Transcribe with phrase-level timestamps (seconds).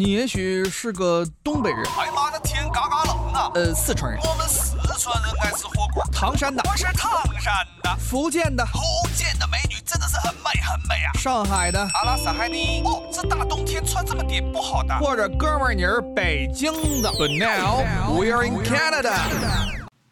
[0.00, 3.52] 你也许是个东北人，哎妈的天嘎嘎冷啊！
[3.54, 6.02] 呃，四川人，我们四川人爱吃火锅。
[6.10, 8.80] 唐山的，我是唐山的，福建的，福
[9.14, 11.12] 建的美女真的是很美很美啊！
[11.18, 12.80] 上海的，阿拉斯海尼。
[12.82, 14.98] 哦，这大冬天穿这么点不好的。
[15.00, 16.72] 或者哥们儿你是北京
[17.02, 17.10] 的。
[17.10, 17.84] But now
[18.18, 19.12] we're in Canada。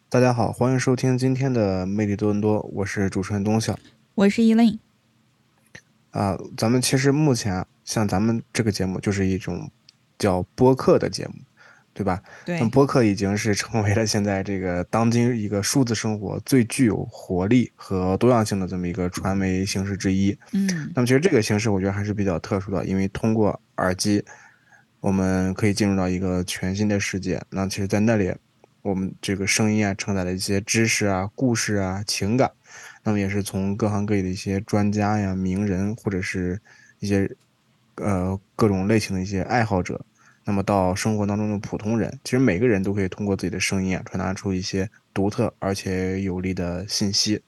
[0.07, 3.75] 大家好，欢迎收听今天的魅力多伦多，我是主持人东晓，
[4.13, 4.79] 我是依琳。
[6.11, 9.71] 啊，咱们其实目前像咱们这个节目就是一种
[10.19, 11.33] 叫播客的节目，
[11.93, 12.21] 对吧？
[12.45, 12.59] 对。
[12.59, 20.37] 那播客已经是成为了现在这个当今一个数字生活最具有活力和多样性的这么一个传媒形式之一。
[20.51, 20.91] 嗯。
[20.93, 24.23] 那么其实这个形式我觉得还是比较特殊的，因为通过耳机，
[24.99, 27.41] 我们可以进入到一个全新的世界。
[27.49, 28.35] 那其实，在那里，
[28.81, 32.51] 我们这个声音啊，承载了一些知识啊、故事啊、情感。
[33.03, 36.59] 那么也是从各行各业的一些专家呀、名人，或者是
[36.99, 37.29] 一些
[37.95, 39.99] 呃各种类型的一些爱好者，
[40.49, 47.43] 那么到生活当中的普通人，其实每个人都可以通过自己的声音啊，传达出一些独特而且有力的信息。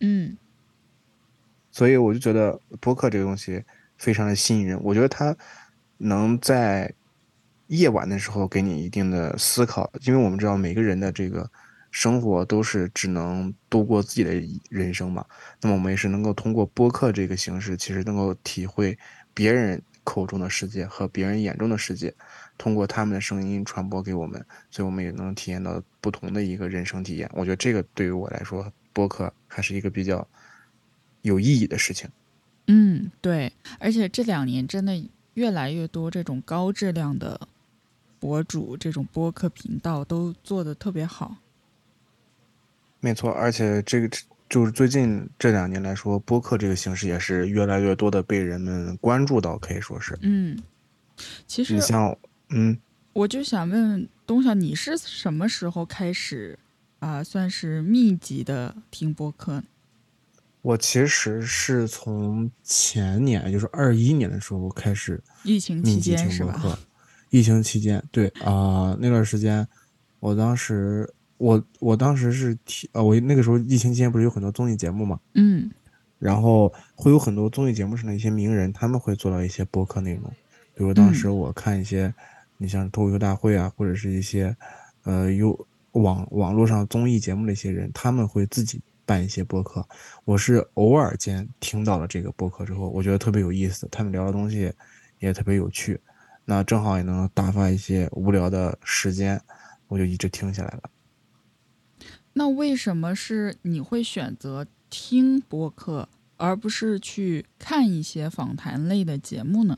[0.00, 0.38] 嗯，
[1.70, 3.62] 所以我就觉得播客这个东西
[3.98, 4.80] 非常的吸引人。
[4.82, 5.36] 我觉得它
[5.98, 6.90] 能在
[7.66, 11.50] 夜晚的时候给你一定的思考，因为我们知道每个人的这个。
[11.92, 14.32] 生活都是只能度过自己的
[14.68, 15.26] 人生嘛，
[15.60, 18.96] 那么我们也是能够通过播客这个形式，其实能够体会
[19.34, 22.12] 别人口中的世界和别人眼中的世界，
[22.58, 27.30] 通过他们的声音传播给我们，所以我们也能体验到不同的一个人生体验。
[27.32, 30.26] 我觉得这个对于我来说，播客还是一个比较
[31.22, 32.10] 有意义的事情。
[32.66, 35.00] 嗯，对，而且这两年真的
[35.34, 37.40] 越来越多这种高质量的
[38.18, 41.36] 博主，这种播客频道都做的特别好。
[42.98, 44.10] 没错，而且这个
[44.50, 50.18] 就是最近这两年来说，播客这个形式也是越来越多的被人们关注到，可以说是。
[50.22, 50.60] 嗯，
[51.46, 52.76] 其实你像，嗯，
[53.12, 56.58] 我就想问东晓，你是什么时候开始
[56.98, 57.22] 啊？
[57.22, 59.62] 算是密集的听播客？
[60.62, 66.76] 我其实是从前年，就是二一年的时候开始，疫情期间是吧？
[67.30, 69.64] 疫情期间，对啊，那段时间，
[70.18, 71.08] 我当时。
[71.40, 75.70] 我我当时是听呃，我那个时候疫情期间不是有很多综艺节目嘛，嗯，
[76.18, 80.30] 然后会有很多综艺节目上的一些名人，他们会做到一些播客内容，
[80.74, 82.12] 比如当时我看一些，
[82.58, 84.54] 你像脱口秀大会啊，或者是一些，
[85.04, 89.82] 呃，有网网络上综艺节目的一些人，他们会自己办一些播客，
[90.26, 94.70] 我是偶尔间听到了这个播客之后，我觉得特别有意思，他们聊的东西
[95.20, 95.98] 也特别有趣，
[96.44, 99.40] 那正好也能打发一些无聊的时间，
[99.88, 100.82] 我就一直听下来了。
[102.40, 106.08] 那为什么是你会选择听播客，
[106.38, 109.76] 而不是去看一些访谈类的节目呢？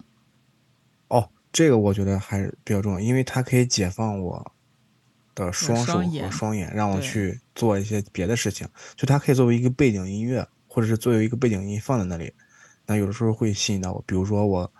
[1.08, 4.52] 哦，这个我觉得还是比较重要，因为它可以解放我
[5.34, 8.64] 的双手和双眼，让我去做一些别的事情。
[8.94, 12.32] 就它可以作为一个背景音乐，或者是作为一个背景音放在那里，
[12.86, 14.04] 那有的时候会吸引到我。
[14.06, 14.72] 比如说我，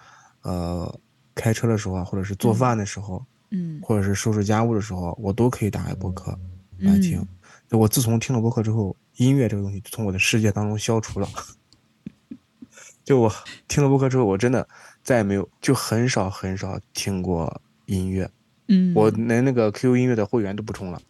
[0.43, 1.01] 呃，
[1.35, 6.39] 开车的时候啊，或者是做饭的时候，嗯，或者是收拾家务的时候，我都可以打开播客
[6.79, 7.27] 来听。
[7.73, 11.29] 我自从听了播客之后，音乐这个东西就从我的世界当中消除了。
[13.05, 13.33] 就我
[13.67, 14.69] 听了播客之后，我真的
[15.03, 18.31] 再也没有，就很少很少听过音乐。
[18.69, 21.03] 嗯，我连那个 QQ 音乐的会员都不充了。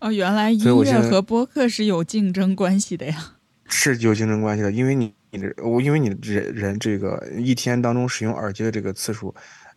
[0.00, 3.36] 哦，原来音乐和播客是有竞争关系的呀？
[3.68, 9.34] 是有竞争关系的，因为你你的我，因为你的人人这个一天当中使用耳机的这个次数。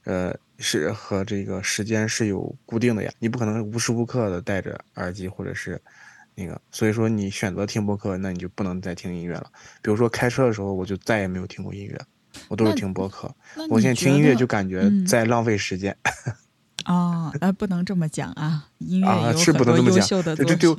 [0.09, 5.79] 呃，是和这个时间是有固定的呀，你不可能无时无刻的戴着耳机或者是
[6.33, 9.45] 那个，所以说你选择听播客，那你就不能再听音乐了。
[9.83, 11.95] 比如说开车的时候，我就再也没有听过音乐，
[12.47, 13.31] 我都是听播客。
[13.69, 15.95] 我现在听音乐就感觉在浪费时间。
[16.89, 20.23] 哦，那不能这么讲啊，音乐啊是不能这么讲。
[20.23, 20.75] 对对对，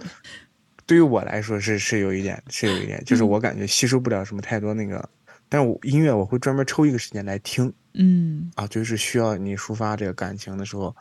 [0.87, 5.09] 对于我来说是是有一点，是有一点，就是我感觉吸收不了什么太多那个。
[5.51, 10.95] 但是我音乐我会专门抽一个时间来听，嗯啊，就是需要你抒发这个感情的时候，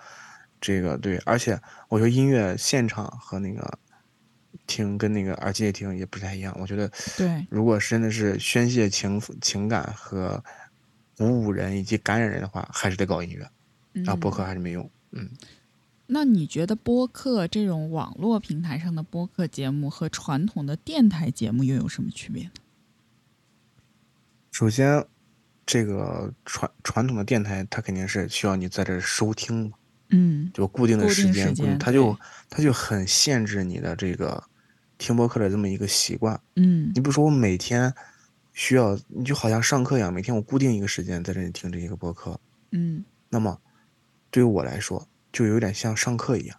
[0.60, 1.58] 这个对，而且
[1.88, 3.78] 我觉得音乐现场和那个
[4.66, 6.54] 听跟那个耳机里听也不太一样。
[6.60, 10.44] 我觉得，对，如果真的是宣泄情情感和
[11.16, 14.90] 鼓舞人以及感染人的话，还是得搞音乐，啊，播客还是没用。
[15.12, 15.30] 嗯，
[16.08, 22.52] 那你觉得播客这种网络平台上的播客节目和传统的电台节目又有什么区别呢？
[24.60, 25.02] 首先，
[25.66, 29.72] 这个传传统的电台，它肯定是需要你在这收听，
[30.10, 32.14] 嗯，就固定的时间，它就
[32.50, 34.44] 它就很限制你的这个
[34.98, 37.94] 听播客的这么一个习惯，嗯，你比如说我每天
[38.52, 42.38] 需要，你就好像上课一样，每天我固定一个时间在这里听这一个播客。
[42.74, 43.58] 嗯那么，
[44.30, 46.58] 对于我来说，就有点像上课一样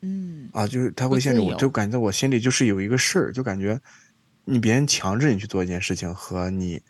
[0.00, 3.78] 嗯啊，就是它会限制我，就感觉我心里就是有一个事儿，就感觉
[4.46, 6.80] 你别人强制你去做一件事情和你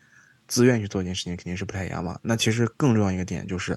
[0.52, 2.20] 自愿去做一件事情肯定是不太一样嘛。
[2.22, 3.74] 那其实更重要一个点就是，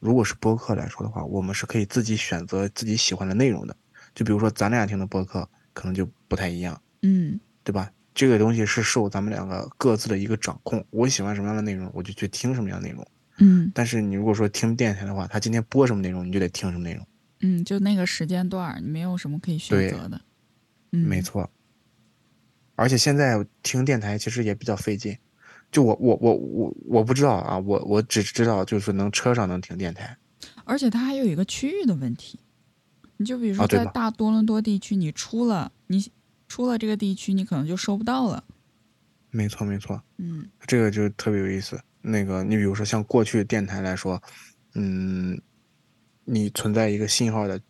[0.00, 3.76] 如果是播客来说的话，我们是可以自己选择自己喜欢的内容的。
[4.12, 7.88] 就比如说咱俩听的播客可能就不太一样，嗯对吧？
[8.12, 10.84] 这个东西是受咱们两个各自的一个掌控。
[10.90, 13.06] 我喜欢什么样的内容，我就去听什么样的内容。
[13.38, 17.06] 嗯但是你如果说听电台的话，他今天播什么内容，你就得听什么内容。
[17.40, 20.20] 嗯，就那个时间段儿，你没有什么可以选择的。
[20.90, 21.48] 嗯，没错。
[22.76, 25.16] 而且现在听电台其实也比较费劲。
[25.74, 30.16] 就我我我我我不知道啊，我我只知道就是能车上能听电台。
[30.62, 32.38] 而且它还有一个区域的问题，
[33.16, 36.08] 你就比如说在大多伦多地区，你出了你
[36.46, 38.44] 出了这个地区，你可能就收不到了。
[39.30, 41.76] 没错没错，嗯这个就特别有意思。
[42.00, 44.22] 那个你比如说像过去电台来说，
[44.74, 45.36] 嗯，
[46.24, 47.60] 你存在一个信号的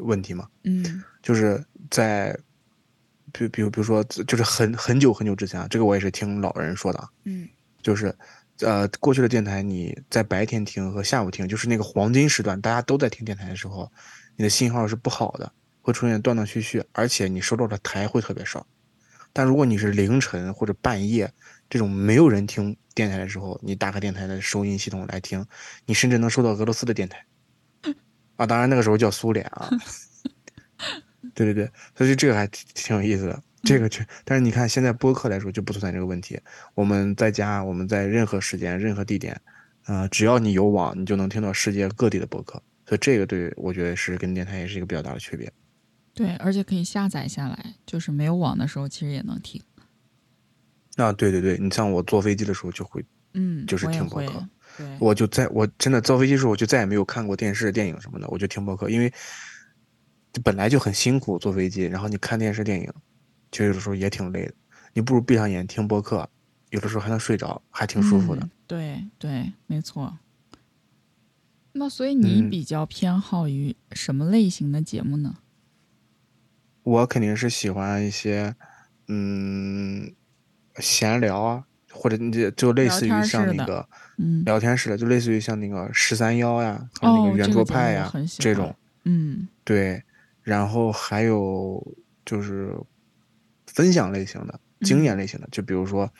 [0.00, 2.34] 问题嘛，嗯就是在，
[3.32, 7.48] 比比如比如说，就是很很久很久之前啊，这个我也是听老人说的啊，嗯
[7.82, 8.14] 就是，
[8.60, 13.90] 呃，过去的电台你在白天听和下午听，就是那个黄金时段，大家都在听电台的时候，
[14.36, 15.50] 你的信号是不好的，
[15.80, 18.66] 会出现断断续续，而且你收到的台会特别少。
[19.32, 21.32] 但如果你是凌晨或者半夜
[21.68, 25.46] 这种没有人听电台的时候，你打开电台的收音系统来听，
[25.86, 27.24] 你甚至能收到俄罗斯的电台。
[28.36, 29.70] 啊，当然那个时候叫苏联啊。
[31.34, 33.42] 对对对，所以这个还挺挺有意思的。
[33.62, 36.40] 这个确，但是你看现在播客来说就不存在这个问题。
[36.74, 39.38] 我们在家，我们在任何时间、任何地点，
[39.84, 42.62] 呃，只要你有网，你就能听到世界各地的播客。
[42.86, 45.52] 所以这个对我觉得是跟电台也是一个比较大的区别。
[46.14, 49.62] 对，而且可以下载下来，就是没有网的时候，其实也能听。
[50.96, 54.48] 啊，对对对，你像我坐飞机的时候就会，嗯，就是听播客。
[54.78, 59.12] 对，我就在我真的坐飞机的时候，我就再也没有看过电视、电影什么的，我就听播客，因为
[60.42, 62.92] 本来就很辛苦坐飞机，然后你看电视、电影，
[63.50, 64.54] 其实有的时候也挺累的。
[64.92, 66.28] 你不如闭上眼听播客，
[66.70, 68.42] 有的时候还能睡着，还挺舒服的。
[68.42, 70.16] 嗯对对，没错。
[71.72, 75.38] 那所以你嗯比较偏好于什么类型的节目呢？
[76.84, 78.54] 我肯定是喜欢一些，
[79.08, 80.14] 嗯，
[80.76, 83.88] 闲聊啊，或者你就类似于像那个
[84.18, 88.74] 嗯聊天式的，就类似于像那个十三幺呀，还有那哦个圆桌派呀这种，
[89.04, 90.02] 嗯对，
[90.42, 91.82] 然后还有
[92.24, 92.74] 就是
[93.66, 96.10] 分享类型的、经验类型的，就比如说，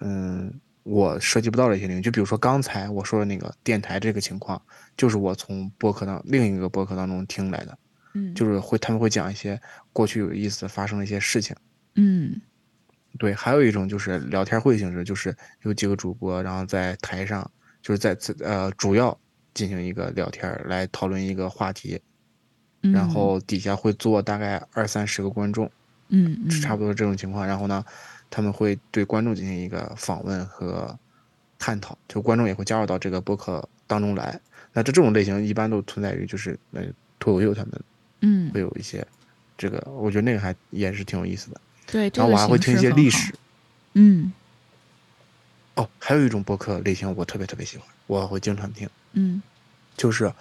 [0.00, 4.60] 嗯，我涉及不到的一些领域，就比如说刚才我说的那个电台这个情况，
[4.96, 7.78] 就是我从播客当另一个播客当中听来的，
[8.14, 9.60] 嗯，就是会他们会讲一些
[9.92, 11.56] 过去有意思发生的一些事情。
[11.94, 12.40] 嗯。
[13.18, 17.50] 对，还有一种就是聊天会形式，就是有几个主播，然后在台上，
[17.82, 19.18] 就是在呃主要
[19.54, 21.98] 进行一个聊天，来讨论一个话题，
[22.82, 25.70] 嗯，然后底下会坐大概二三十个观众，
[26.08, 27.46] 嗯差不多这种情况。
[27.46, 27.84] 然后呢，
[28.30, 30.98] 他们会对观众进行一个访问和
[31.58, 34.40] 探讨，就观众也会加入到这个播客当中来。
[34.72, 36.82] 那这这种类型一般都存在于就是呃
[37.18, 37.80] 脱口秀他们
[38.20, 39.06] 嗯会有一些
[39.56, 41.60] 这个，我觉得那个还也是挺有意思的。
[41.86, 43.34] 对，然后我还会听一些历史。
[43.94, 44.32] 嗯
[45.74, 49.40] 哦，还有一种播客类型我特别特别喜欢，我会经常听，嗯
[49.96, 50.32] 就是，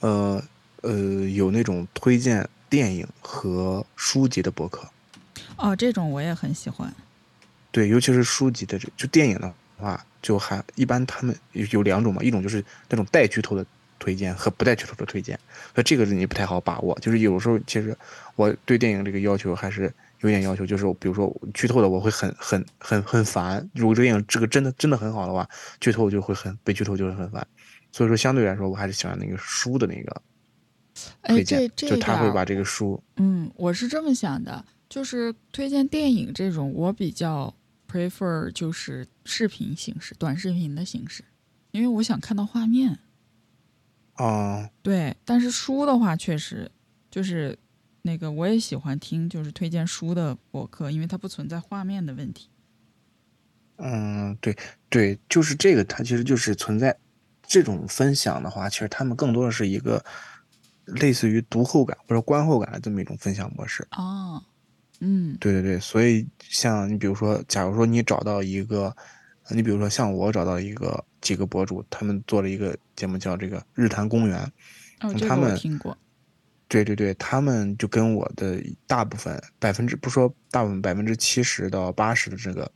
[0.00, 0.42] 呃
[0.86, 4.88] 呃，有那种推荐电影和书籍的博客。
[5.56, 6.92] 哦，这种我也很喜欢。
[7.70, 13.64] 对，尤其是书籍的这，就电影的话，就还一般他们有有两种嘛，一种就是那种带剧透的
[13.98, 15.38] 推荐和不带剧透的推荐，
[15.74, 16.98] 那这个你不太好把握。
[17.00, 17.96] 就是有时候其实
[18.34, 23.68] 我对电影这个要求还是有点要求，就是比如说剧透的我会很很很很烦。
[23.74, 25.48] 如果这个电影这个真的真的很好的话，
[25.80, 27.46] 剧透就会很被剧透就会很烦。
[27.92, 30.35] 所以说相对来说，我还是喜欢那个书的那个哎，
[31.22, 37.54] 推荐，这这就他会把这个书，嗯，我是这么想的，就是推荐电影这种，我比较
[37.90, 41.24] prefer 就是视频形式、短视频的形式，
[41.70, 42.98] 因为我想看到画面。
[44.14, 46.70] 啊、对，但是书的话，确实
[47.10, 47.58] 就是
[48.00, 52.48] 那个我也喜欢听，就是推荐书的博客，因为它不存在画面的问题。
[53.76, 54.56] 嗯，对
[54.88, 56.96] 对，就是这个，它其实就是存在
[57.46, 60.02] 这种分享的话，其实他们更多的是一个
[60.86, 63.86] 类似于读后感或者观后感的这么一种分享模式。
[63.90, 64.42] 哦，
[65.00, 68.96] 嗯对对对，所以像你比如说，假如说你找到一个，
[69.50, 74.40] 你比如说像我找到一个几个博主，他们做了一个节目叫这个日坛公园，
[75.00, 75.96] 哦，这个我他们听过。
[76.68, 82.72] 对对对，他们就跟我的大部分百分之不说大部分百分之七十到八十的这个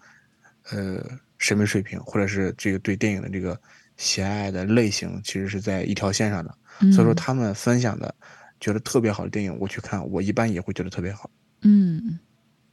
[0.70, 1.04] 呃
[1.38, 3.60] 审美水平，或者是这个对电影的这个
[3.96, 6.56] 喜爱的类型，其实是在一条线上的。
[6.80, 8.14] 所以说，嗯他们分享的
[8.58, 11.30] 觉得特别好的电影，我去看，我一般也会觉得特别好。
[11.62, 12.18] 嗯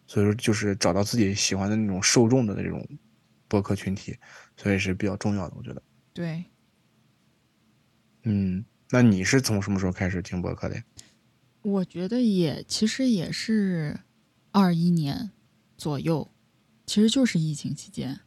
[0.05, 2.87] 所以说，就是找到自己喜欢的那种受众的那种
[3.49, 4.15] 博客群体，
[4.55, 5.81] 所以是比较重要的，我觉得。
[6.13, 6.45] 对，
[8.23, 10.81] 嗯，那你是从什么时候开始听博客的？
[11.61, 13.99] 我觉得也其实也是
[14.51, 15.31] 二一年
[15.77, 16.31] 左右，
[16.85, 18.17] 其实就是疫情期间，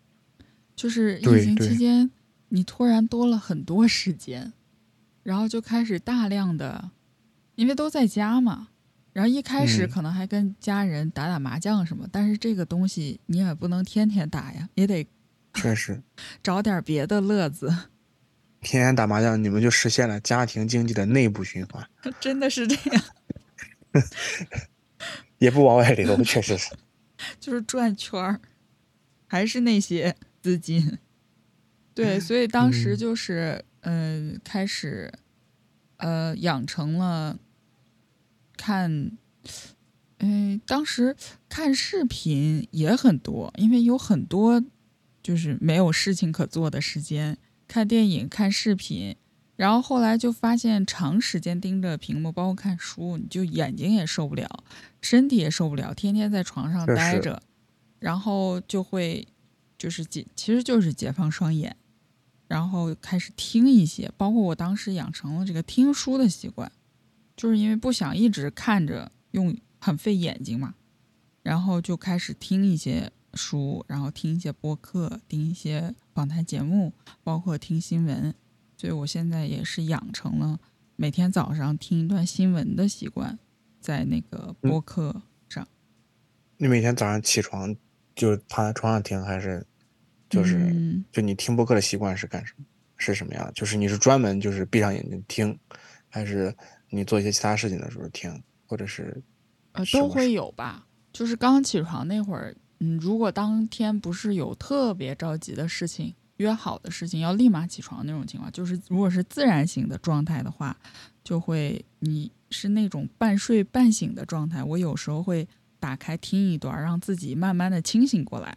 [0.77, 2.11] 就是疫情期间，
[2.51, 4.53] 你突然多了很多时间，
[5.23, 6.91] 然后就开始大量的，
[7.55, 8.69] 因为都在家嘛，
[9.12, 9.91] 然后一开始嗯。
[9.91, 15.07] 可能还跟家人打打麻将什么，但是这个东西你也不能天天打呀，也得
[15.55, 16.03] 确实，
[16.43, 17.69] 找点别的乐子，
[18.61, 21.87] 天天打麻将，你们就实现了家庭经济的内部循环，
[22.21, 23.05] 真的是这样，
[25.39, 26.71] 也不往外流，确实是。
[27.39, 28.41] 就是转圈儿，
[29.27, 30.99] 还是那些资金。
[31.93, 32.95] 对，所以当时。
[32.95, 32.97] 嗯。
[32.97, 35.13] 就是嗯、呃开始
[35.97, 37.39] 呃养成了
[38.57, 39.13] 看，
[40.19, 41.17] 嗯、当时
[41.49, 44.63] 看视频也很多，因为有很多
[45.23, 49.17] 就是没有事情可做的时间，看电影、看视频。
[49.57, 54.65] 然后后来就发现，长时间盯着屏幕，包括看书，你就眼睛也受不了，
[55.03, 57.43] 身体也受不了，天天在床上待着，
[57.99, 59.29] 然后就会
[59.77, 61.77] 就是解，其实就是解放双眼，
[62.50, 66.73] 然后开始听一些，包括我当时养成了这个听书的习惯，
[67.37, 70.75] 就是因为不想一直看着，用很费眼睛嘛，
[71.45, 76.92] 然后就开始听一些书，然后听一些播客，听一些访谈节目，
[77.23, 78.35] 包括听新闻，
[78.76, 80.59] 所以我现在也是养成了
[80.97, 83.38] 每天早上听一段新闻的习惯，
[83.80, 85.69] 在那个播客上。
[86.57, 87.76] 你每天早上起床
[88.16, 89.64] 就是躺在床上听，还是
[90.31, 92.65] 就是、嗯就你听播客的习惯是干什么？
[92.97, 93.51] 是什么样？
[93.55, 95.59] 就是你是专门就是闭上眼睛听，
[96.09, 96.55] 还是
[96.89, 99.23] 你做一些其他事情的时候听，或者是
[99.73, 100.87] 呃，都会有吧。
[101.13, 110.77] 就是刚起床那会儿，嗯，如果当天不是有特别着急的事情、约好的事情要立马起床那种情况，就是如果是自然醒的状态的话，
[111.25, 114.63] 就会你是那种半睡半醒的状态。
[114.63, 118.57] 我有时候会打开听一段，让自己慢慢的清醒过来，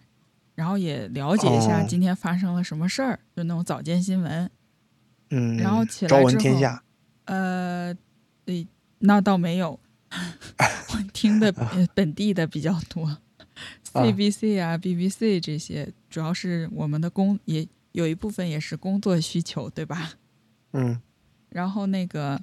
[0.56, 4.50] 然后也了解一下哦今天发生了什么事儿，就那种早间新闻。
[5.30, 6.84] 嗯，然后起来朝闻之后天下，
[7.26, 7.94] 呃，
[8.46, 8.68] 对，
[9.00, 9.80] 那倒没有，
[10.94, 13.18] 我听的呃本地的比较多
[13.94, 20.12] ，CBC 啊、BBC 这些，主要是我们的工也有一部分也是工作需求，对吧？
[20.74, 21.02] 嗯
[21.50, 22.40] 然后那个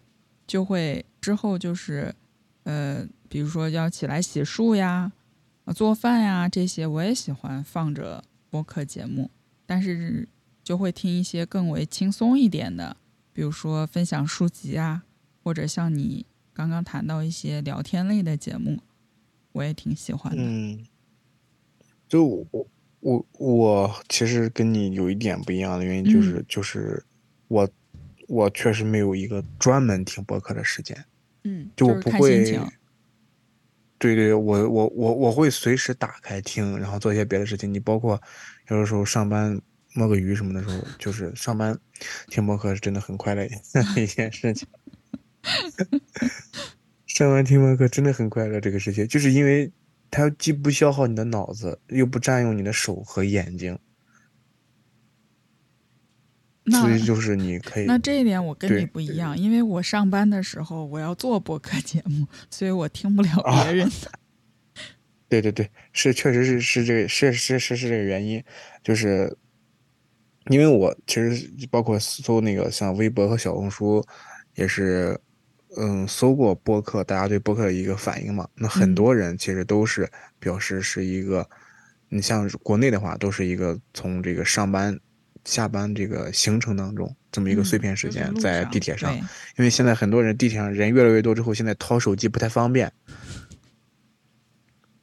[0.47, 2.15] 就会之后就是
[2.63, 5.13] 呃，比如说要起来洗漱呀、呃
[5.75, 9.31] 做饭呀这些，我也喜欢放着播客节目，
[9.65, 10.29] 但是
[10.65, 12.97] 就会听一些更为轻松一点的，
[13.33, 15.05] 比如说分享书籍啊，
[15.45, 18.81] 或者像你刚刚谈到一些聊天类的节目，
[19.53, 20.43] 我也挺喜欢的。
[20.43, 20.85] 嗯，
[22.09, 22.67] 就我
[22.99, 27.05] 我我其实跟你有一点不一样的原因，就是、就是
[27.47, 27.71] 我
[28.27, 31.05] 我确实没有一个专门听播客的时间。
[31.45, 32.61] 嗯，就我不会。
[34.01, 37.73] 对对，我我我我会随时打开听，然后做一些别的事情。
[37.73, 38.21] 你包括
[38.69, 39.61] 有的时候上班
[39.93, 41.79] 摸个鱼什么的时候，就是上班
[42.29, 43.45] 听播客是真的很快乐
[43.97, 44.67] 一件事情。
[47.07, 49.71] 上完听播客真的很快乐，这个事情就是因为
[50.11, 53.79] 它既不消耗你的脑子，又不占用你的手和眼睛，
[56.79, 64.11] 所以就是你可以那这一点我跟你不一样，因为我上班的时候我要做播客节目，所以我听不了啊别人的。
[65.29, 68.43] 对对对，是确实是是这个是是是是这个原因，
[68.83, 69.37] 就是
[70.49, 74.05] 因为我其实包括搜那个像微博和小红书，
[74.57, 75.17] 也是
[75.77, 78.49] 嗯搜过播客，大家对播客的一个反应嘛。
[78.57, 80.11] 那很嗯多人其实都是
[80.41, 81.49] 表示是一个，
[82.09, 84.99] 你像国内的话，都是一个从这个上班、
[85.45, 89.15] 下班这个行程当中这么一个碎嗯片时间，在上地铁上，
[89.57, 92.93] 因为现在很多人地铁上人越来越多之后，现在掏手机不太方便，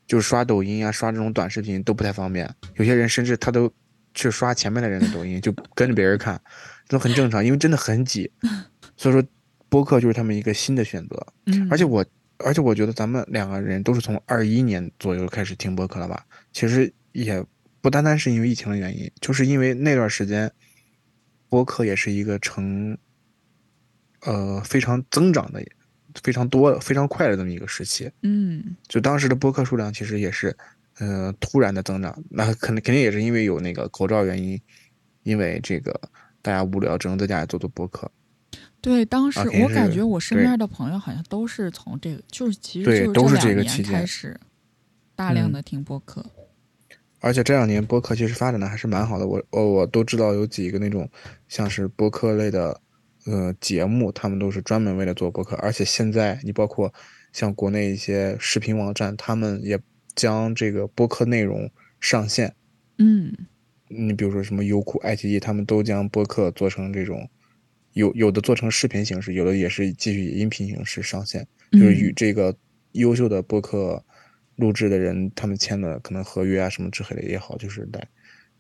[0.06, 2.50] 就是刷抖音啊，刷这种短视频都不太方便。
[2.76, 3.72] 有些人甚至他都
[4.14, 6.40] 去刷前面的人的抖音，就跟着别人看，
[6.88, 8.32] 这都很正常，因为真的很挤。
[8.98, 9.24] 所以说，
[9.70, 11.28] 播客就是他们一个新的选择。
[11.46, 12.06] 嗯，而且我，
[12.40, 16.26] 而且我觉得咱们两个人都是从二一年左右开始听播客了吧？
[16.52, 17.44] 其实也
[17.82, 20.52] 不单单是因为疫情的原因，就是因为那段时间，
[21.50, 22.98] 播客也是一个呈
[24.22, 25.64] 呃非常增长的、
[26.22, 28.12] 非常多、非常快的这么一个时期。
[28.24, 30.56] 嗯就当时的播客数量其实也是，
[31.00, 34.60] 呃、突然的增长，那肯定肯定也是因为有那个口罩原因，
[35.24, 35.98] 因为这个
[36.42, 38.12] 大家无聊，只能在家里做做播客。
[38.82, 44.40] 对，当时我感觉我身边的朋友好像都是从这个，就是其实就是对都是两年这个期间开始
[45.16, 46.26] 大量嗯的听播客。
[47.20, 51.10] 而且这两年播客其实发展的还是蛮好的，我我我都知道有几个那种
[51.48, 52.80] 像是播客类的
[53.26, 56.94] 呃节目，他们都是专门为了做播客，而且现在你包括
[57.34, 59.80] 像国内一些视频网站，他们也
[60.16, 61.70] 将这个播客内容
[62.00, 62.54] 上线。
[62.98, 63.34] 嗯。
[63.90, 67.30] 你比如说什么优酷、爱奇艺，他们都将播客做成这种
[67.94, 72.14] 有有的做成视频形式，有的也是继续以音频形式上线，就是与嗯。
[72.14, 72.54] 这个
[72.92, 74.04] 优秀的播客
[74.58, 78.08] 录制的人他们签的可能合约啊什么之类的也好，就是来，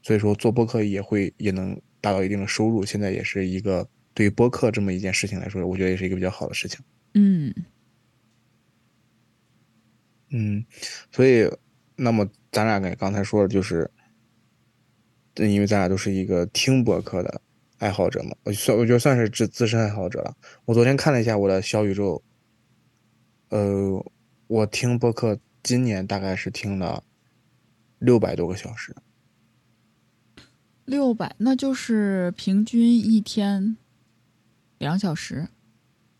[0.01, 6.79] 所以说做播客也会也能达到一定的收入，现在也是一个对于播客这么一件事情来说，我觉得也是一个比较好的事情。
[7.13, 7.53] 嗯
[10.29, 10.65] 嗯，
[11.11, 11.49] 所以
[11.95, 13.89] 那么咱俩跟刚才说的就是，
[15.35, 17.41] 呃因为咱俩都是一个听播客的
[17.79, 20.35] 爱好者嘛，我算我觉得算是资资深爱好者了。
[20.65, 22.21] 我昨天看了一下我的小宇宙，
[23.49, 24.05] 呃，
[24.47, 27.03] 我听播客今年大概是听了
[27.99, 28.95] 六百多个小时，
[30.85, 33.75] 六百，那就是平均一天
[34.77, 35.49] 两小时。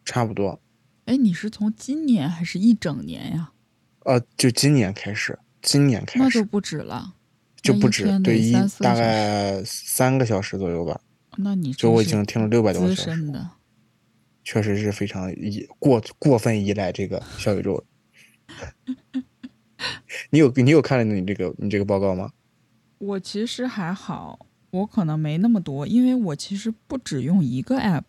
[0.04, 0.60] 差不多。
[1.06, 3.54] 哎，你是从今年还是一整年呀？
[4.00, 7.16] 呃，就今年开始，今年开始那就不止了，
[7.62, 11.00] 就不止一对一大概三个小时左右吧，
[11.38, 13.48] 那你就我已经听了六百多个资小时。
[14.44, 17.86] 确实是非常依过过分依赖这个小宇宙了。
[20.38, 22.32] 你有你有看了你这个你这个报告吗？
[23.00, 28.03] 我其实还好，我可能没那么多，因为我其实不只用一个 app。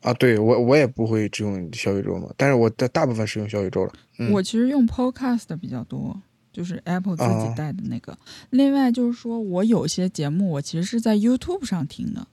[0.00, 3.92] 啊，对我我也不会只用小宇宙嘛，但是我的大部分是用小宇宙了。
[4.18, 6.20] 嗯我其实用 Podcast 比较多，
[6.52, 8.18] 就是 Apple 自己哦带的那个。
[8.50, 12.26] 另外就是说我有些节目我其实是在 YouTube 上听的，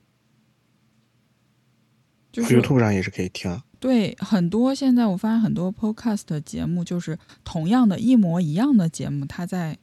[2.32, 3.62] 就是 YouTube 上也是可以听。
[3.82, 9.80] 对很多现在我发现很多 Podcast 节目就是同样的一模一样的节目，它在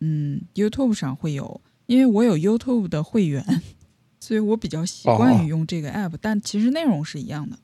[0.00, 3.44] 嗯 YouTube 上会有，因为我有 YouTube 的会员，
[4.18, 7.58] 所以我比较习哦惯于用这个 app，、但其实内容是一样的，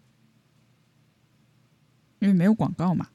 [2.18, 3.08] 因为没有广告嘛。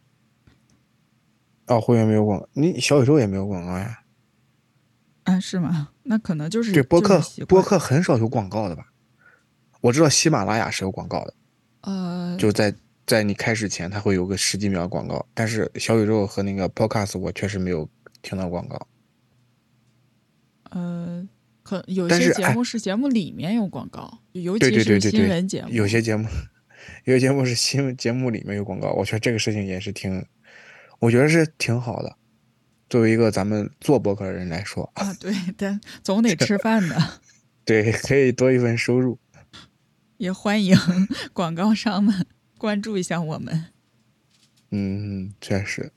[1.68, 4.00] 哦，会员没有广告，你小宇宙也没有广告呀？
[5.26, 5.90] 啊，是吗？
[6.02, 8.92] 那可能就是对，播客播客很少有广告的吧？
[9.82, 11.36] 我知道喜马拉雅是有广告的，
[11.86, 12.74] 呃，就在
[13.06, 17.88] 在你开始前它会有个十几秒广告，但是小宇宙和那个 Podcast 我确实没有
[18.22, 18.88] 听到广告。
[20.72, 21.28] 呃，
[21.64, 26.28] 可有些节目是节目里面有广告，尤对其是对对对对新闻节目，有些节目，
[27.06, 30.26] 有些节目是新闻节目里面有广告，我觉得这个事情也是挺，
[31.00, 32.18] 我觉得是挺好的。
[32.90, 36.96] 作为一个咱们做博客的人来说，啊，对，但总得吃饭的，
[37.64, 39.18] 对，可以多一份收入。
[40.18, 40.78] 也欢迎
[41.34, 42.26] 广告商们
[42.58, 43.66] 关注一下我们。
[44.72, 45.92] 嗯，确实，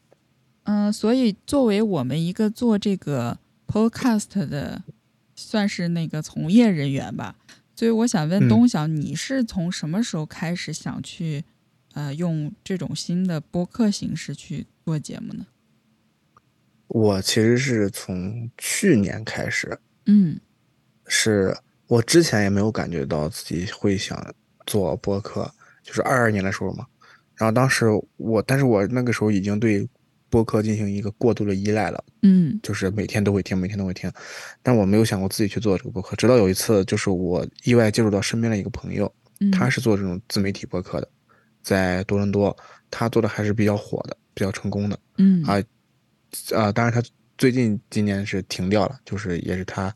[0.64, 4.82] 嗯，所以作为我们一个做这个 podcast 的，
[5.34, 7.36] 算是那个从业人员吧，
[7.74, 11.44] 所以我想问嗯东晓，你是从什么时候开始想去
[11.94, 15.46] 呃用这种新的播客形式去做节目呢？
[16.88, 20.38] 我其实是从去年开始，嗯
[21.06, 21.56] 是
[21.88, 24.34] 我之前也没有感觉到自己会想
[24.66, 25.50] 做播客，
[25.82, 26.86] 就是二二年的时候嘛。
[27.34, 29.88] 然后当时我，但是我那个时候已经对
[30.28, 32.04] 播客进行一个过度的依赖了。
[32.22, 34.12] 嗯就是每天都会听，每天都会听，
[34.62, 36.14] 但我没有想过自己去做这个播客。
[36.16, 41.08] 直到有一次，就是我意外接触到身边的一个朋友，嗯，他是做这种自媒体播客的，
[41.62, 42.54] 在多伦多，
[42.90, 45.62] 他做的还是比较火的，比较成功的嗯啊
[46.54, 46.72] 啊！
[46.72, 47.02] 当然，他
[47.38, 49.94] 最近今年是停掉了，就是也是他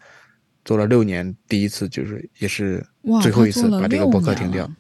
[0.65, 2.85] 做了六年，第一次就是也是，
[3.23, 4.71] 最后一次把这个博客停掉。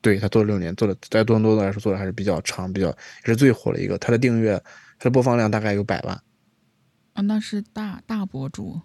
[0.00, 3.96] 对他做了六年，做的在多伦多来说做的还是比较长，比较也是最火的一个。
[3.96, 4.62] 他的订阅，
[4.98, 6.14] 他的播放量大概有百万。
[7.14, 8.78] 啊，那是大大博主。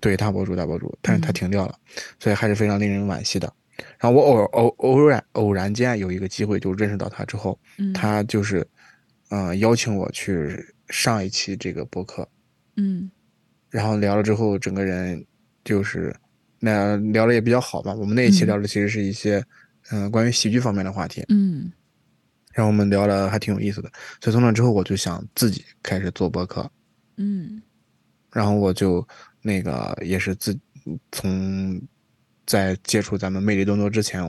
[0.00, 1.74] 对，大博主，大博主，但是他嗯停掉了，
[2.20, 3.52] 所以还是非常令人惋惜的。
[3.98, 8.64] 然后我偶偶偶然偶然间有一个机会就认识到他之后，嗯，他就是，
[9.30, 12.28] 嗯、邀请我去上一期这个博客，
[12.76, 13.10] 嗯
[13.70, 15.24] 然后聊了之后，整个人
[15.64, 16.14] 就是
[16.58, 17.94] 那聊的也比较好吧。
[17.94, 19.44] 我们那一期嗯聊的其实是一些
[19.90, 21.70] 嗯、关于喜剧方面的话题，嗯
[22.52, 23.90] 然后我们聊的还挺有意思的。
[24.20, 26.70] 所以从那之后，我就想自己开始做博客，
[27.16, 27.60] 嗯
[28.30, 29.06] 然后我就
[29.42, 30.58] 那个也是自
[31.10, 31.80] 从
[32.46, 34.22] 在接触咱们魅力多多之前，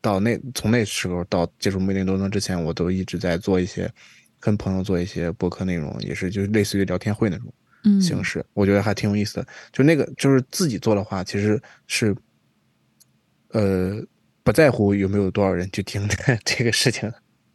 [0.00, 3.90] 到那从那时候到接触魅力多多之前，我都一直在做一些
[4.38, 7.63] 跟朋友做一些播客内容，也是就是类似于聊天会那种嗯，
[8.00, 9.46] 形式，我觉得还挺有意思的。
[9.72, 12.14] 就那个就是自己做的话，其实是
[13.50, 14.02] 呃
[14.42, 17.12] 不在乎有没有多少人去听的 这个事情，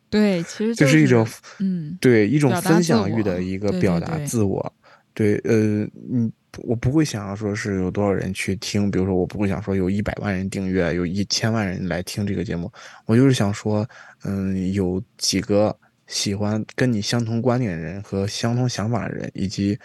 [0.09, 1.27] 对，其实就是是一种
[1.59, 4.73] 嗯对一种分享欲的一个表达对对自我。
[5.13, 12.71] 对，呃，嗯，我不会想要说是有多少人去听，比如说我不会想说有一百万人订阅，有一千万人来听这个节目，
[13.05, 13.85] 我就是想说，
[14.23, 19.77] 嗯，有几个喜欢跟你相同观点的人和相同想法的人，以及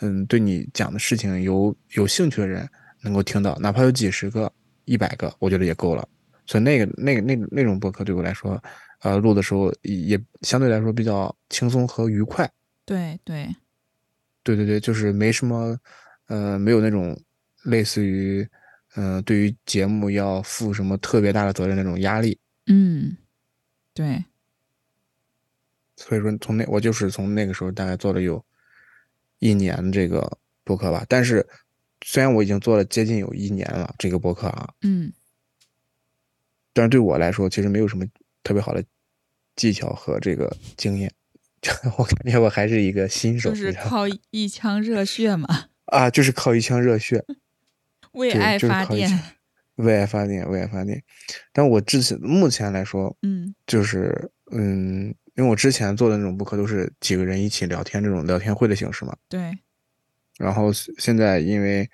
[0.00, 2.68] 嗯对你讲的事情有有兴趣的人
[3.02, 4.52] 能够听到，哪怕有几十个、
[4.84, 6.06] 一百个，我觉得也够了。
[6.46, 8.60] 所以那个那个那那种播客对我来说，
[9.02, 12.50] 呃，录的时候也也相对来说比较轻松和愉快。
[12.84, 13.54] 对对，
[14.42, 15.78] 对对对，就是没什么，
[16.26, 17.16] 呃，没有那种
[17.62, 18.46] 类似于，
[18.96, 22.36] 嗯、对于节目要负什么特别大的责任那种压力。
[22.66, 23.16] 嗯，
[23.94, 24.24] 对，
[25.96, 28.44] 所以说，从那我就是从那个时候大概做了有
[29.40, 31.04] 一年这个博客吧。
[31.08, 31.44] 但是
[32.02, 35.12] 虽然我已经做了接近有一年了这个博客啊，嗯
[36.72, 38.06] 但是对我来说其实没有什么
[38.44, 38.82] 特别好的
[39.56, 41.12] 技巧和这个经验。
[41.98, 47.22] 我感觉我还是一个新手，就是靠一腔热血嘛，啊，就是靠一腔热血。
[47.28, 47.36] 对
[48.12, 49.20] 为爱就是发电。
[49.76, 51.02] 为爱发电，为爱发电。
[51.52, 59.16] 但我之前目前来说，嗯就是嗯，因为我之前做的那种播客都是几个人一起聊天这种聊天会的形式嘛。
[59.26, 59.50] 对，
[60.38, 61.88] 然后现现在因为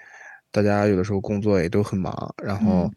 [0.51, 2.91] 大家有的时候工作也都很忙，然后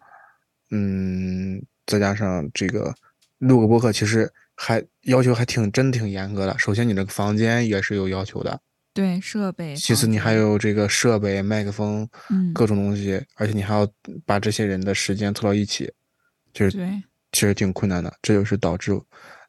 [0.71, 2.91] 嗯再加上这个
[3.37, 6.57] 录个播客，其实还要求还挺真挺严格的。
[6.57, 8.59] 首先你这个房间也是有要求的，
[8.91, 13.87] 对设备，其次你还有这个设备、麦克风，嗯各种东西，而且你还要
[14.25, 15.93] 把这些人的时间凑到一起，
[16.51, 16.89] 就是对，
[17.31, 18.11] 其实挺困难的。
[18.23, 18.99] 这就是导致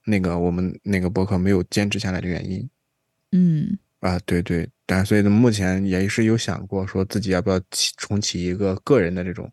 [0.04, 2.68] 那个我们那个博客没有坚持下来的原因
[3.32, 4.18] 嗯啊。
[4.26, 9.50] 对对，但所以呢，目前也是有想过说自己要不要起重启一个个人的这种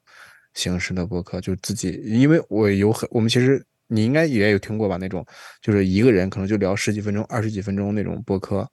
[0.53, 5.25] 形式的博客，就自己，因为我有很，我们其实你应该也有听过吧，那种
[5.61, 8.67] 就是一个人可能就聊十几分钟、二十几分钟那种博客。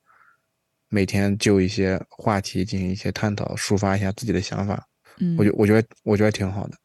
[0.91, 4.87] 每天就一些话题进行一些探讨，抒发一下自己的想法，
[5.19, 6.77] 嗯，我觉我觉得我觉得挺好的。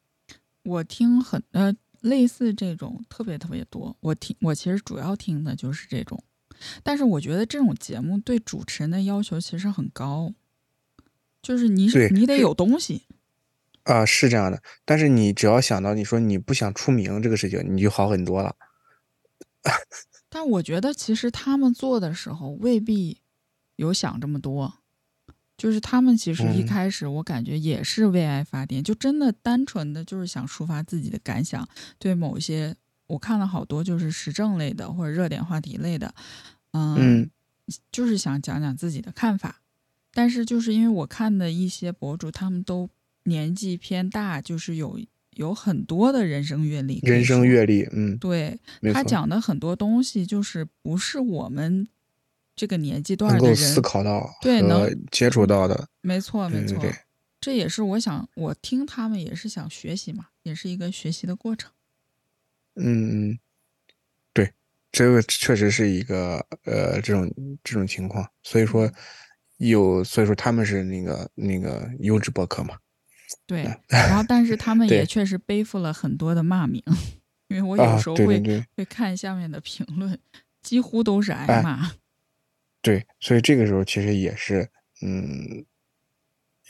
[0.63, 6.23] 我听很呃类似这种特别特别多，我听我其实主要听的就是这种，
[6.83, 10.33] 但是我觉得这种节目对主持人的要求其实很高，
[11.41, 13.03] 就是你你得有东西，
[13.83, 18.55] 啊，是这样的，但是你只要想到你说你不想出名这个事情，你就好很多了。
[20.29, 23.21] 但我觉得其实他们做的时候未必
[23.75, 24.78] 有想这么多，
[25.59, 26.65] 就是他们其实一嗯。
[26.65, 31.67] 开始我感觉也是为爱发电，就真的单纯的就是想抒发自己的感想，
[31.99, 36.15] 对某一些我看了好多就是时政类的或者热点话题类的，
[36.71, 37.29] 嗯，嗯。
[37.91, 39.61] 就是想讲讲自己的看法，
[40.11, 42.89] 但是就是因为我看的一些博主他们都
[43.25, 44.99] 年纪偏大，就是有
[45.35, 48.59] 有很多的人生阅历人生阅历，嗯，对。
[48.91, 51.87] 他讲的很多东西就是不是我们
[52.59, 56.77] 这个年纪段能够的人思考到对能接触到的，没错没错，
[57.39, 61.71] 这也是我想我听他们也是想学习嘛，也是一个学习的过程。
[62.75, 63.39] 嗯嗯，
[64.33, 64.51] 对，
[64.91, 68.93] 这个确实是一个呃这种这种情况，所以说嗯
[69.59, 72.77] 有，所以说他们是那个那个优质博客嘛，
[73.47, 76.83] 对，然后但是他 们也确实背负了很多的骂名，
[77.47, 80.19] 因为我有啊时候会、会看下面的评论，
[80.61, 81.89] 几乎都是挨哎骂。
[82.89, 84.67] 对，所以这个时候其实也是，
[85.03, 85.63] 嗯，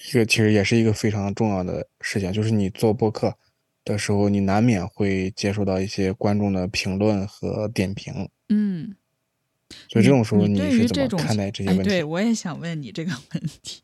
[0.09, 3.33] 一个其实也是一个非常重要的事情，就是你做播客
[3.85, 8.93] 的时候，你难免会接收到一些观众的评论和点评，嗯，
[9.87, 11.89] 所以这种时候你是怎么看待这些哎，问题？
[11.89, 13.81] 对我也想问你这个问题。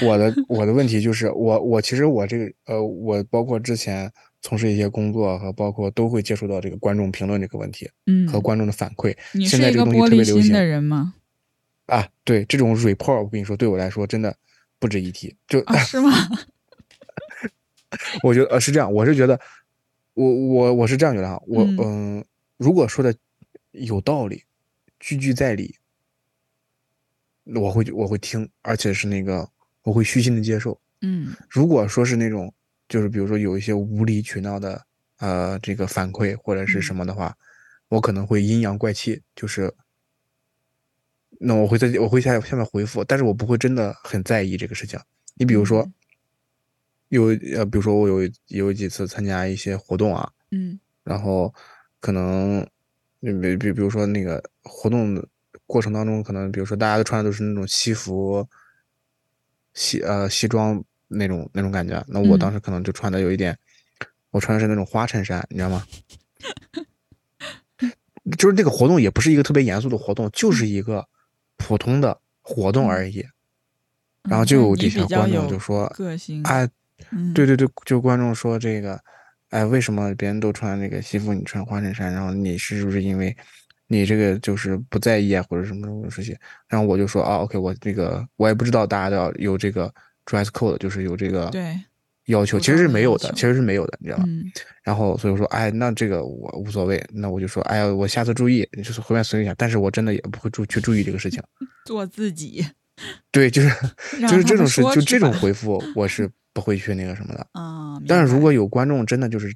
[0.00, 4.10] 我的我的问题就是，我我其实我这个呃，我包括之前
[4.40, 9.14] 从事一些工作和包括都会接触到这个观众评论这个问题嗯，和观众的反馈。
[9.32, 11.14] 你现在这个东西是一个玻特别流行璃心的人吗？
[11.88, 14.36] 啊，对这种 report，我跟你说，对我来说真的
[14.78, 15.34] 不值一提。
[15.46, 16.10] 就、啊，是吗？
[18.22, 19.40] 我觉得呃是这样，我是觉得，
[20.12, 22.24] 我我我是这样觉得哈，我嗯嗯、
[22.58, 23.14] 如果说的
[23.70, 24.44] 有道理，
[25.00, 25.76] 句句在理，
[27.44, 29.48] 我会我会听，而且是那个
[29.82, 30.78] 我会虚心的接受。
[31.00, 32.52] 嗯如果说是那种
[32.86, 34.84] 就是比如说有一些无理取闹的
[35.20, 37.34] 呃这个反馈或者是什嗯么的话，
[37.88, 39.74] 我可能会阴阳怪气，就是。
[41.40, 44.98] 那我会在我会下下面回复，但是我不会真的很在意这个事情。
[45.34, 45.92] 你比如说，嗯
[47.10, 47.24] 有
[47.56, 51.54] 呃，比如说我有有几次参加一些活动啊，嗯然后
[52.00, 52.60] 可能，
[53.20, 55.26] 比比比如说那个活动的
[55.64, 58.46] 过程当中，可能比如说大家都穿的都是那种西服、
[59.72, 63.58] 西呃西装那种那种感觉，那我嗯当时可能就穿的有一点，
[64.30, 65.82] 我穿的是那种花衬衫，你知道吗？
[68.36, 71.08] 就是那个活动也不是一个特别严肃的活动，就是一个
[71.68, 73.22] 普通的活动而已。
[74.22, 76.66] 然后就有底下观众就说个性，哎，
[77.10, 78.98] 嗯，对对对，就观众说这个，
[79.50, 82.12] 哎，为什么别人都穿那个西服，你穿花衬衫？
[82.12, 83.34] 然后你是不是因为
[83.86, 86.36] 你这个就是不在意啊，或者什么什么事情？
[86.68, 89.92] 然后我就说啊，OK，我这个我也不知道大家都要有这个
[90.24, 91.78] dress code，就是有这个对，
[92.28, 94.24] 要求，其实是没有的，其实是没有的，你知道吗？
[94.28, 94.44] 嗯
[94.82, 101.42] 然后所以我说，哎，那这个我无所谓，那我就说，哎呀，我下次注意，就是随便随意一下，但是我真的也不会注去注意这个事情。
[101.84, 102.64] 做自己，
[103.30, 103.70] 对，就是
[104.22, 107.46] 就是这种事，就这种回复， 我是不会去那个什么的。
[107.52, 109.54] 啊，但是如果有观众真的就是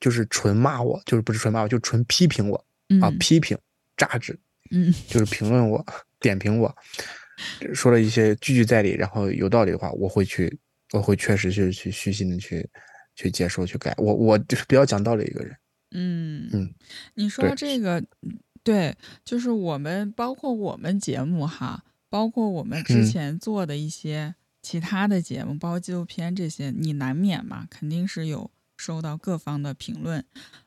[0.00, 2.56] 就是纯骂我，就是不是纯骂我，就纯批评我
[3.02, 3.58] 啊，嗯批评、
[3.96, 4.38] 榨汁，
[4.70, 5.84] 嗯就是评论我、
[6.18, 6.74] 点评我，
[7.74, 10.58] 说了一些句句在理，然后有道理的话，我会去，
[10.96, 12.68] 我会确实是去虚心的去
[13.14, 13.94] 去接受、去改。
[13.98, 15.56] 我我就是比较讲道理一个人。
[15.92, 16.74] 嗯嗯，
[17.14, 30.24] 你说这个，嗯对，就是我们包括我们节目哈，包括我们之嗯前做的一些其他的节目，包括纪录片这些，你难免嘛，肯定是有收到各方的评论。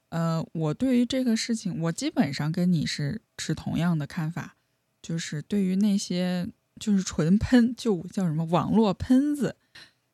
[0.08, 4.56] 呃，我对于这个事情，我基本上跟你是持同样的看法，
[5.02, 6.48] 就是对于那些
[6.80, 9.58] 就是纯喷，就叫什么网络喷子，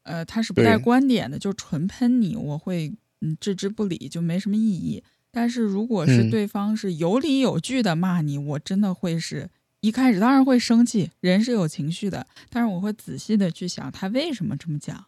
[0.06, 5.04] 呃，他是不带观点的，就纯喷你，我会嗯置之不理，就没什么意义。
[5.32, 6.30] 但是如果是嗯。
[6.32, 9.50] 对方是有理有据的骂你，我真的会是
[9.82, 15.06] 一开始当然会生气，人是有情绪的，但是我会仔细的去想他为什么这么讲。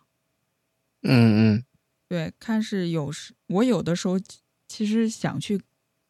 [1.03, 1.63] 嗯嗯，
[2.07, 4.19] 对，看是有时我有的时候
[4.67, 5.61] 其实想去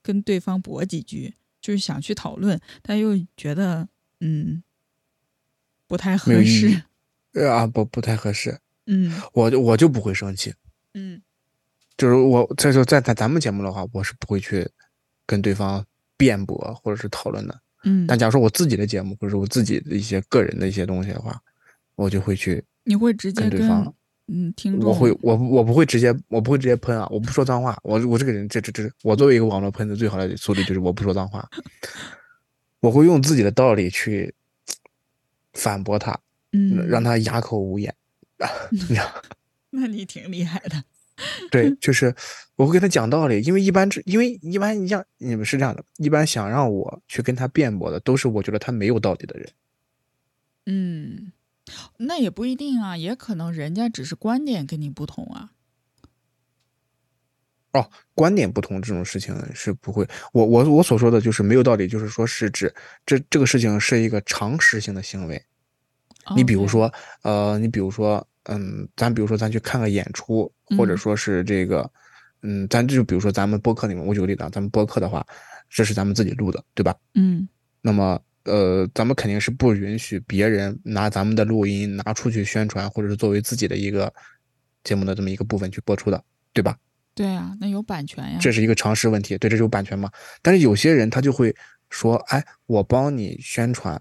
[0.02, 3.88] 跟对方驳几句，就是想去讨论，但又觉得
[4.22, 4.64] 嗯
[5.86, 6.84] 不太合适。
[7.48, 10.54] 啊不不太合适，嗯我就我就不会生气。
[10.94, 11.22] 嗯
[11.98, 14.68] 就是我这时候在咱咱们节目的话，我是不会去
[15.26, 15.84] 跟对方
[16.16, 17.60] 辩驳或者是讨论的。
[17.84, 21.40] 嗯，但假如说我自己的节目或者是我自己的一些个人的一些东西的话，
[21.96, 23.94] 我就会去你会直接跟跟对方，
[24.28, 31.48] 嗯听众我会我我不会直接我不会直接喷啊，我不说脏话，我我这个人这这这，我作为一个网络喷子，最好的素质就是我不说脏话，
[32.80, 34.34] 我会用自己的道理去
[35.54, 36.20] 反驳他，
[36.52, 37.94] 嗯让他哑口无言。
[38.72, 38.98] 你
[39.72, 40.84] 那你挺厉害的。
[41.50, 42.16] 对，就是
[42.56, 49.50] 我会跟他讲道理，因为一般这，因为一般一样，你们是这样的，一般想让我去跟他辩驳的，都是我觉得他没有道理的人。
[50.68, 51.32] 嗯，
[51.98, 55.54] 那也不一定啊，也可能人家只是观点跟你不同啊。
[57.74, 62.72] 哦，观点不同这种事情是不会，我我我所说的就是没有道理，就是说是指
[63.08, 65.44] 这这个事情是一个常识性的行为。
[66.36, 66.92] 你比如说，
[67.24, 71.90] 呃，你比如说，嗯，咱比如说咱去看个演出，或者嗯说是这个，
[72.42, 75.26] 嗯，咱就比如说咱们播客里面，我举个例子啊，咱们播客的话，
[75.70, 76.96] 这是咱们自己录的，对吧？
[77.14, 77.48] 嗯
[77.82, 84.14] 那么，呃，咱们肯定是不允许别人拿咱们的录音拿出去宣传，或者是作为自己的一个
[84.84, 86.22] 节目的这么一个部分去播出的，
[86.54, 86.78] 对吧？
[87.14, 88.38] 对啊，那有版权呀。
[88.40, 90.10] 这是一个常识问题，对，这就是版权嘛。
[90.42, 91.56] 但是有些人他就会
[91.90, 94.00] 说，哎，我帮你宣传，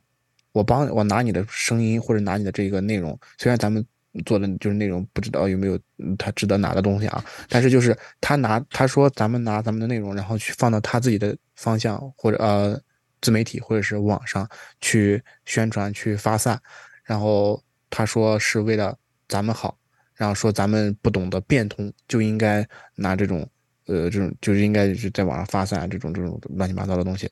[0.56, 3.84] 我帮我拿你的声音或者拿你的这个内容，虽然咱们
[4.24, 5.78] 做的就是内容不知道有没有
[6.16, 12.80] 他值得拿的东西啊，但是就是他拿他说咱们拿咱们的内容，然后去放到他自己的方向或者呃
[13.20, 14.48] 自媒体或者是网上
[14.80, 16.58] 去宣传去发散，
[17.04, 18.96] 然后他说是为了
[19.28, 19.76] 咱们好。
[20.14, 23.46] 然后说咱们不懂得变通，就应该拿这种
[23.84, 27.28] 呃这种就是应该是在网上发散这种这种乱七八糟的东西，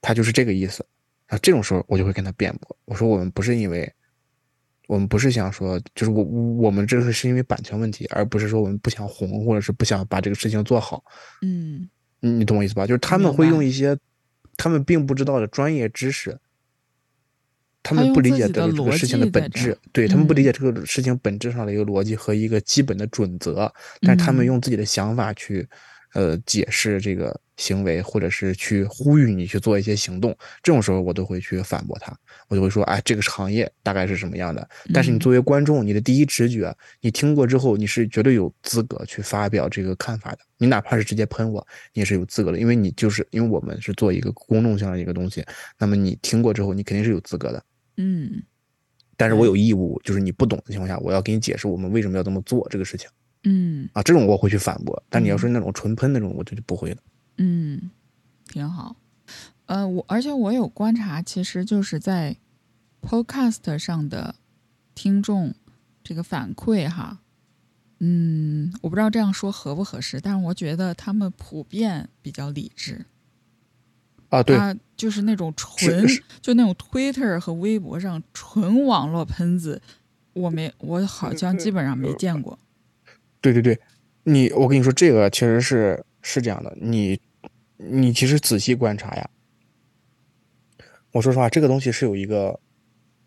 [0.00, 0.82] 他就是这个意思。
[1.32, 3.90] 啊，这种时候我就会跟他辩驳，我说我们不是因为，
[4.86, 11.02] 我们不是想说，就是我我们这个是因为版权问题，而不是说我们不想红，或者是不想把这个事情做好。
[11.40, 11.88] 嗯
[12.20, 12.86] 你你懂我意思吧？
[12.86, 13.98] 就是他们会用一些
[14.58, 16.38] 他们并不知道的专业知识，
[17.82, 25.66] 他们不理解这个这个事情的本质儿，对他们不理嗯解这个事情本质上的一个逻辑和一个基本的准则，但是他们嗯用自己的想法去
[26.14, 32.16] 呃解释这个行为，或者是去呼吁你去做一些行动，这种时候我都会去反驳他，
[32.48, 34.68] 我就会说，哎，这个行业大概是什么样的？
[34.92, 40.38] 但是你嗯作为观众，你的第一直觉，你听过之后，你是绝对有资格去发表这个看法的。
[40.58, 45.44] 你哪怕是直接喷我，你也是有资格的，因为你就是因为我们是做一个公众性的一个东西，
[45.78, 47.64] 那么你听过之后，你肯定是有资格的。
[47.96, 48.42] 嗯
[49.16, 53.08] 但是我有义务，就是你不懂的情况下，我要给你解释我们为什么要这么做这个事情
[53.44, 55.02] 嗯啊，这种我会去反驳。
[55.08, 56.98] 但你要说那种纯喷那种，我就就不会了。
[57.38, 57.90] 嗯，
[58.46, 58.96] 挺好。
[59.66, 62.36] 呃，我而且我有观察，其实就是在
[63.00, 64.34] Podcast 上的
[64.94, 65.54] 听众
[66.04, 67.20] 这个反馈哈，
[68.00, 73.06] 嗯，我不知道这样说合不合适，但是我觉得他们普遍比较理智。
[74.28, 76.06] 啊，对，他就是那种纯，
[76.40, 79.80] 就那种 Twitter 和微博上纯网络喷子，
[80.32, 82.58] 我没，我好像基本上没见过。
[83.42, 83.78] 对对对，
[84.22, 87.20] 你我跟你说，这个其实是是这样的，你
[87.76, 89.30] 你其实仔细观察呀，
[91.10, 92.58] 我说实话，这个东西是有一个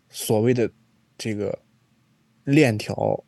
[0.08, 0.68] 所谓的
[1.18, 1.56] 这个
[2.44, 3.22] 链条，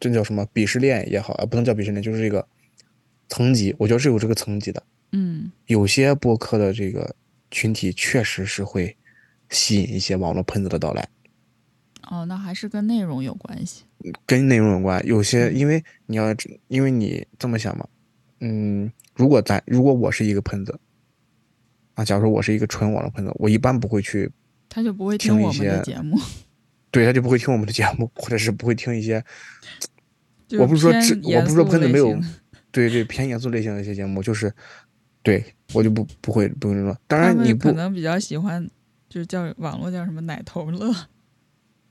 [0.00, 2.44] 这叫什么鄙视链也好啊，不能叫鄙视链，就是这个
[3.28, 4.82] 层级，我觉得是有这个层级的。
[5.12, 7.14] 嗯，有些播客的这个
[7.50, 8.96] 群体确实是会
[9.50, 11.06] 吸引一些网络喷子的到来。
[12.10, 13.84] 哦，那还是跟内容有关系。
[14.26, 16.34] 跟内容有关，有些因为你要，
[16.68, 17.86] 因为你这么想嘛，
[18.40, 20.78] 嗯，如果咱如果我是一个喷子，
[21.94, 24.30] 啊，假如说我是一个纯网络喷子，我一般不会去，
[24.68, 26.18] 他就不会听我们的节目，
[26.90, 29.24] 对，他就不会听我们的节目，或者是不会听一些，
[30.58, 32.18] 我不是说只，我不是说喷子没有，
[32.70, 34.52] 对对，偏严肃类型的一些节目，就是。
[35.24, 38.68] 对我就不不会不会说，当然你可能比较喜欢，
[39.08, 40.92] 就是叫网络叫什么奶头乐。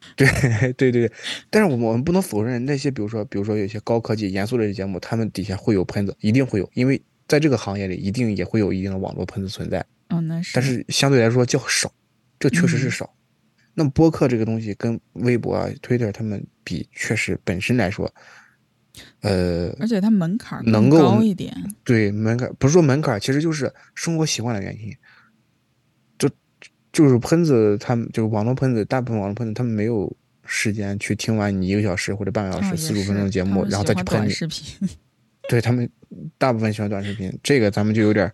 [0.18, 0.28] 对
[0.74, 1.12] 对对对，
[1.50, 9.86] 但是我们我们不能否认那些，比如说比如说有些高科技严肃类的节目，他们底下会有喷子，一定会有，因为在这个行业里一定也会有一定的网络喷子存在。
[10.10, 10.54] 嗯，那是。
[10.56, 11.92] 但是相对来说较少，
[12.40, 13.14] 这确实是少。
[13.74, 18.12] 那么播客这个东西跟微博啊、Twitter 他们比，确实本身来说。
[19.22, 24.94] 呃，而且它门槛能够高一点，对门槛不是说门槛，其实就是生活习惯的原因。
[26.92, 34.30] 就就是喷子，他们就是网络喷子，大部分网络喷子他们没有时间去听完你一个小时或者半个小时四十五分钟的节目，然后再去喷你。
[34.30, 34.90] 视频，
[35.50, 35.90] 对他们
[36.38, 38.32] 大部分喜欢短视频，这个咱们就有点。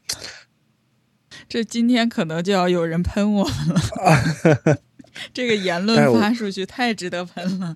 [1.48, 4.80] 这今天可能就要有人喷我们了，
[5.34, 7.76] 这个言论发出去太值得喷了。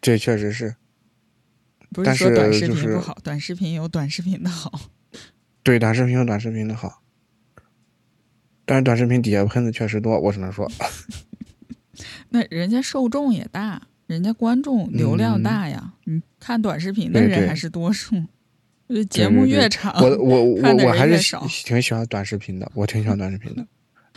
[0.00, 0.76] 这确实是。
[1.92, 4.90] 不是说短视频不好，短视频有短视频的好。
[5.62, 7.02] 对，短视频有短视频的好，
[8.66, 10.70] 但是短视频底下喷子确实多，我只能说。
[12.28, 15.94] 那人家受众也大，人家观众流量大呀。
[16.04, 18.22] 你看短视频的人还是多数。
[19.10, 23.66] 节目越长，我我 我我还是挺喜欢短视频的，我挺喜欢短视频的。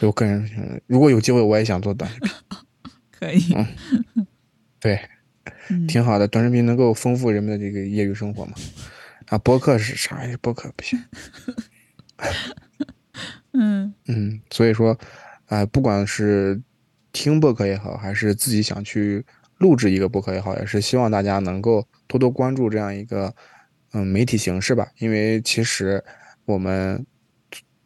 [0.01, 2.29] 我个人如果有机会，我也想做短视频。
[3.11, 3.53] 可以。
[3.53, 4.27] 嗯。
[4.79, 4.99] 对。
[5.87, 8.53] 挺好的，短视频能够丰富人们的这个业余生活嘛？
[9.27, 10.37] 啊，博客是啥呀？
[10.41, 10.99] 博客不行。
[13.53, 14.97] 嗯嗯，所以说，
[15.45, 16.61] 啊，不管是
[17.11, 19.25] 听播客也好，还是自己想去
[19.57, 23.33] 录制一个播客也好，也是希望大家能够多多关注这样一个
[23.93, 24.87] 嗯媒体形式吧。
[24.99, 26.03] 因为其实
[26.45, 27.05] 我们。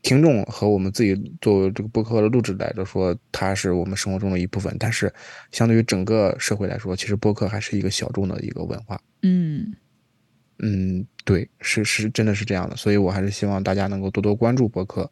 [0.05, 5.09] 听众和我们自己做这个播客的录制来着，说它是我们生活中的一部分，但是
[5.53, 8.99] 相对于整个社会来说，其实播客还是一个小众的一个文化。
[9.21, 9.73] 嗯
[10.59, 15.09] 嗯，对，是是，真的是这样的，所以我还是希望大家能够多多关注播客，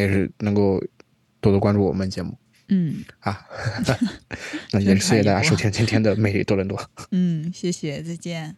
[0.00, 0.82] 也是能够
[1.40, 2.36] 多多关注我们节目。
[2.68, 3.46] 嗯啊，
[4.72, 6.90] 那也是谢谢大家收听今天的魅力多伦多。
[7.10, 8.56] 嗯，谢谢，再见。